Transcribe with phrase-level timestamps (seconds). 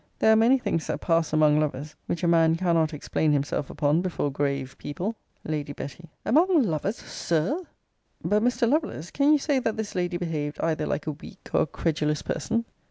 [0.17, 4.01] There are many things that pass among lovers, which a man cannot explain himself upon
[4.01, 5.15] before grave people.
[5.45, 6.09] Lady Betty.
[6.25, 7.63] Among lovers, Sir r!
[8.23, 8.67] But, Mr.
[8.67, 12.23] Lovelace, can you say that this lady behaved either like a weak, or a credulous
[12.23, 12.65] person?